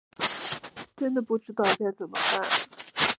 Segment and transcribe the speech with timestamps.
[0.97, 3.01] 真的不知道该怎么办